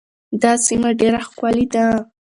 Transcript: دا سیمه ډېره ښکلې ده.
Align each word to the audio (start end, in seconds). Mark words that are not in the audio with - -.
دا 0.41 0.51
سیمه 0.67 0.89
ډېره 0.99 1.19
ښکلې 1.27 1.65
ده. 1.73 1.85